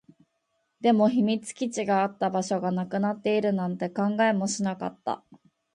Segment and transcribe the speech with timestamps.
[0.79, 5.23] でも、秘密基地があった場所がなくなっているなんて考えもしなかった